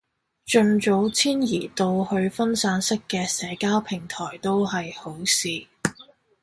[0.47, 5.67] 盡早遷移到去分散式嘅社交平台都係好事